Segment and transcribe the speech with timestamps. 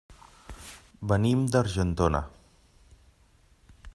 [1.11, 2.23] Venim d'Argentona.